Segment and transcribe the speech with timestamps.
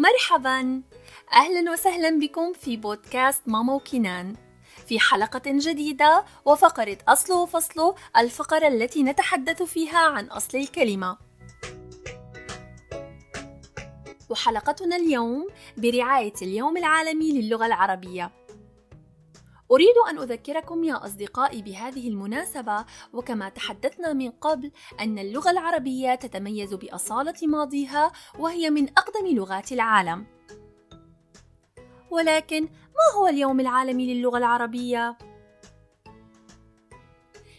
[0.00, 0.82] مرحبا.
[1.32, 4.36] أهلا وسهلا بكم في بودكاست ماما وكنان
[4.86, 11.18] في حلقة جديدة وفقرة أصل وفصل الفقرة التي نتحدث فيها عن أصل الكلمة.
[14.28, 18.39] وحلقتنا اليوم برعاية اليوم العالمي للغة العربية.
[19.72, 26.74] أريد أن أذكركم يا أصدقائي بهذه المناسبة وكما تحدثنا من قبل أن اللغة العربية تتميز
[26.74, 30.26] بأصالة ماضيها وهي من أقدم لغات العالم.
[32.10, 35.18] ولكن ما هو اليوم العالمي للغة العربية؟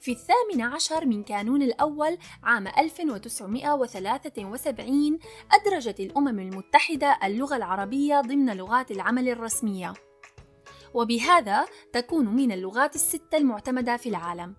[0.00, 5.18] في الثامن عشر من كانون الأول عام 1973
[5.52, 9.94] أدرجت الأمم المتحدة اللغة العربية ضمن لغات العمل الرسمية
[10.94, 14.54] وبهذا تكون من اللغات الستة المعتمدة في العالم.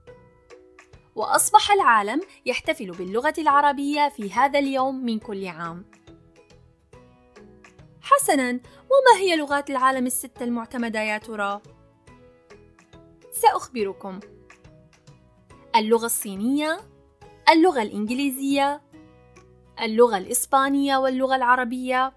[1.16, 5.86] وأصبح العالم يحتفل باللغة العربية في هذا اليوم من كل عام.
[8.02, 8.50] حسناً
[8.94, 11.62] وما هي لغات العالم الستة المعتمدة يا ترى؟
[13.32, 14.20] سأخبركم.
[15.76, 16.80] اللغة الصينية
[17.50, 18.82] اللغة الإنجليزية
[19.82, 22.14] اللغة الإسبانية واللغة العربية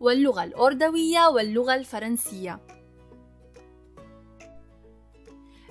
[0.00, 2.60] واللغة الأردوية واللغة الفرنسية.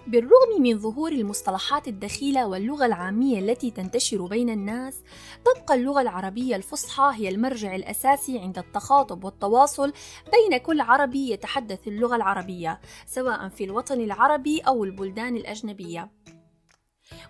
[0.08, 5.04] بالرغم من ظهور المصطلحات الدخيلة واللغة العامية التي تنتشر بين الناس،
[5.46, 9.94] تبقى اللغة العربية الفصحى هي المرجع الأساسي عند التخاطب والتواصل
[10.32, 16.12] بين كل عربي يتحدث اللغة العربية، سواء في الوطن العربي أو البلدان الأجنبية.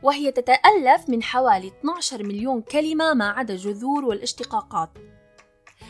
[0.04, 4.90] وهي تتألف من حوالي 12 مليون كلمة ما عدا الجذور والاشتقاقات.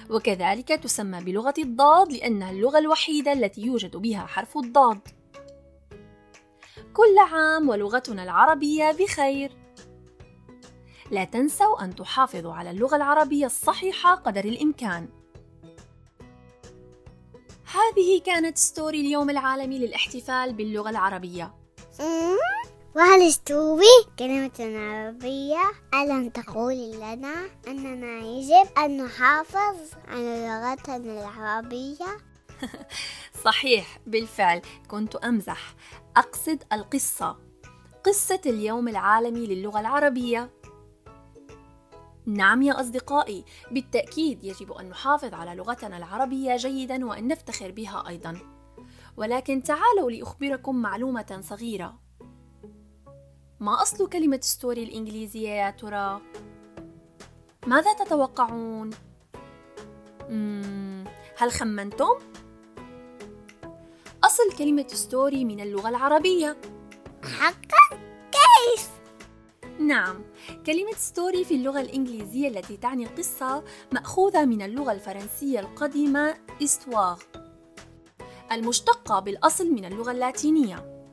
[0.10, 5.19] وكذلك تسمى بلغة الضاد لأنها اللغة الوحيدة التي يوجد بها حرف الضاد.
[7.00, 9.52] كل عام ولغتنا العربية بخير.
[11.12, 15.10] لا تنسوا أن تحافظوا على اللغة العربية الصحيحة قدر الإمكان.
[17.74, 21.54] هذه كانت ستوري اليوم العالمي للاحتفال باللغة العربية.
[22.96, 23.84] وهل استوي
[24.20, 25.62] كلمة عربية
[25.94, 32.29] ألم تقول لنا أننا يجب أن نحافظ على لغتنا العربية؟
[33.46, 35.76] صحيح بالفعل كنت أمزح
[36.18, 37.38] أقصد القصة
[38.04, 40.50] قصة اليوم العالمي للغة العربية
[42.26, 48.40] نعم يا أصدقائي بالتأكيد يجب أن نحافظ على لغتنا العربية جيدا وأن نفتخر بها أيضا
[49.18, 52.00] ولكن تعالوا لأخبركم معلومة صغيرة
[53.60, 56.22] ما أصل كلمة ستوري الإنجليزية يا ترى؟
[57.68, 58.90] ماذا تتوقعون؟
[61.38, 62.29] هل خمنتم؟
[64.40, 66.58] أصل كلمة story من اللغة العربية
[67.24, 68.00] حقا؟
[68.32, 68.90] كيف؟
[69.80, 70.24] نعم
[70.66, 77.20] كلمة story في اللغة الإنجليزية التي تعني القصة مأخوذة من اللغة الفرنسية القديمة estoire
[78.52, 81.06] المشتقة بالأصل من اللغة اللاتينية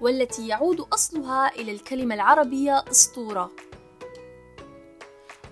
[0.00, 3.50] والتي يعود أصلها إلى الكلمة العربية أسطورة.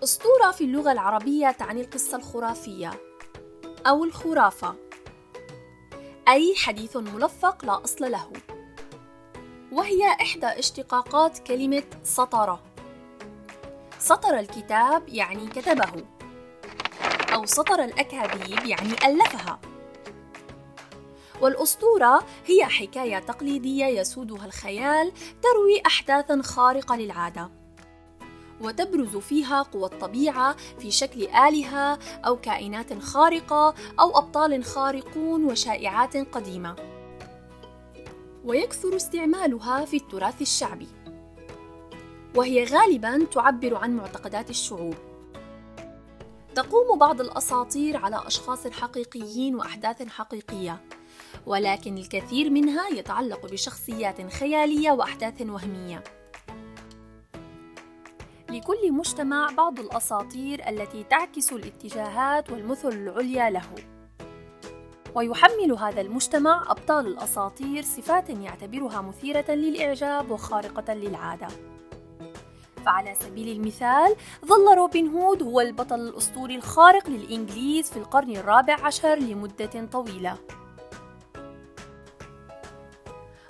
[0.04, 2.90] أسطورة في اللغة العربية تعني القصة الخرافية
[3.86, 4.87] أو الخرافة،
[6.28, 8.32] أي حديث ملفق لا أصل له.
[9.72, 12.58] وهي إحدى اشتقاقات كلمة سطر.
[13.98, 16.04] سطر الكتاب يعني كتبه،
[17.34, 19.60] أو سطر الأكاذيب يعني ألفها.
[21.40, 25.12] والأسطورة هي حكاية تقليدية يسودها الخيال
[25.42, 27.57] تروي أحداثا خارقة للعادة
[28.60, 36.76] وتبرز فيها قوى الطبيعة في شكل آلهة أو كائنات خارقة أو أبطال خارقون وشائعات قديمة.
[38.44, 40.88] ويكثر استعمالها في التراث الشعبي.
[42.36, 44.94] وهي غالبا تعبر عن معتقدات الشعوب.
[46.54, 50.80] تقوم بعض الأساطير على أشخاص حقيقيين وأحداث حقيقية.
[51.46, 56.04] ولكن الكثير منها يتعلق بشخصيات خيالية وأحداث وهمية.
[58.50, 63.68] لكل مجتمع بعض الأساطير التي تعكس الاتجاهات والمثل العليا له.
[65.14, 71.48] ويحمل هذا المجتمع أبطال الأساطير صفات يعتبرها مثيرة للإعجاب وخارقة للعادة.
[72.86, 74.16] فعلى سبيل المثال
[74.46, 80.38] ظل روبن هود هو البطل الأسطوري الخارق للإنجليز في القرن الرابع عشر لمدة طويلة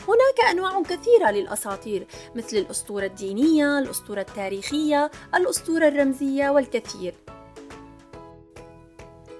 [0.08, 7.14] هناك أنواع كثيرة للأساطير مثل الأسطورة الدينية، الأسطورة التاريخية، الأسطورة الرمزية والكثير.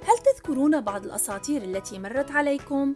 [0.05, 2.95] هل تذكرون بعض الأساطير التي مرت عليكم؟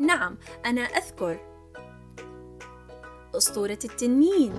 [0.00, 1.40] نعم، أنا أذكر
[3.34, 4.54] أسطورة التنين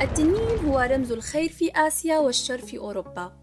[0.00, 3.39] التنين هو رمز الخير في آسيا والشر في أوروبا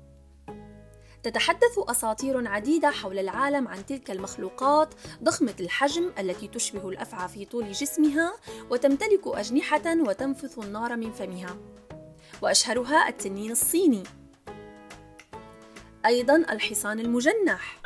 [1.28, 4.94] تتحدث أساطير عديدة حول العالم عن تلك المخلوقات
[5.24, 8.34] ضخمة الحجم التي تشبه الأفعى في طول جسمها
[8.70, 11.58] وتمتلك أجنحة وتنفث النار من فمها.
[12.42, 14.04] وأشهرها التنين الصيني.
[16.06, 17.82] أيضا الحصان المجنح.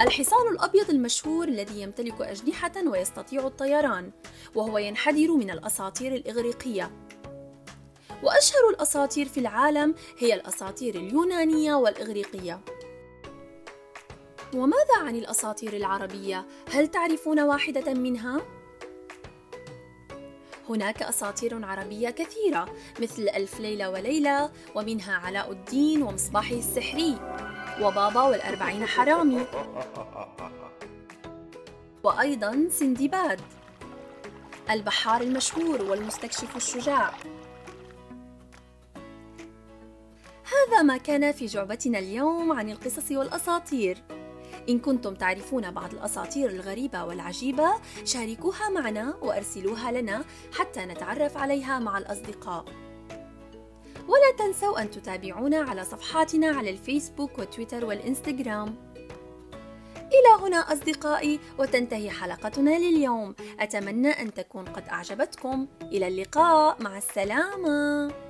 [0.00, 4.10] الحصان الأبيض المشهور الذي يمتلك أجنحة ويستطيع الطيران
[4.54, 7.07] وهو ينحدر من الأساطير الإغريقية.
[8.22, 12.60] وأشهر الأساطير في العالم هي الأساطير اليونانية والإغريقية
[14.54, 18.40] وماذا عن الأساطير العربية؟ هل تعرفون واحدة منها؟
[20.68, 27.16] هناك أساطير عربية كثيرة مثل ألف ليلة وليلة ومنها علاء الدين ومصباحه السحري
[27.80, 29.46] وبابا والأربعين حرامي
[32.02, 33.40] وأيضا سندباد
[34.70, 37.14] البحار المشهور والمستكشف الشجاع
[40.68, 43.98] هذا ما كان في جعبتنا اليوم عن القصص والأساطير.
[44.68, 47.68] إن كنتم تعرفون بعض الأساطير الغريبة والعجيبة
[48.04, 52.64] شاركوها معنا وأرسلوها لنا حتى نتعرف عليها مع الأصدقاء.
[54.08, 58.76] ولا تنسوا أن تتابعونا على صفحاتنا على الفيسبوك وتويتر والإنستغرام.
[59.96, 63.34] إلى هنا أصدقائي وتنتهي حلقتنا لليوم.
[63.60, 65.66] أتمنى أن تكون قد أعجبتكم.
[65.82, 66.82] إلى اللقاء.
[66.82, 68.27] مع السلامة.